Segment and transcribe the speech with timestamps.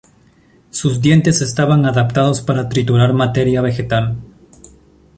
[0.71, 4.17] Sus dientes estaban adaptados para triturar materia vegetal.